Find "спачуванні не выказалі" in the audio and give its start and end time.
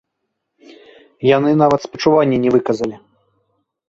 1.87-2.95